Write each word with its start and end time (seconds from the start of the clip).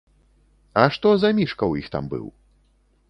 А 0.83 0.85
што 0.95 1.09
за 1.23 1.31
мішка 1.41 1.63
ў 1.71 1.85
іх 1.85 1.93
там 1.97 2.05
быў? 2.15 2.25